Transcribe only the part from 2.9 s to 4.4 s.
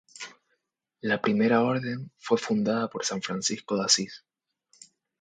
san Francisco de Asís.